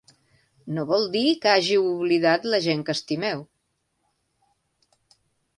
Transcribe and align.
No 0.77 0.85
vol 0.91 1.03
dir 1.15 1.33
que 1.43 1.51
hàgiu 1.57 1.85
oblidat 1.89 2.47
la 2.53 2.63
gent 2.69 2.81
que 2.89 2.97
estimeu. 2.99 3.45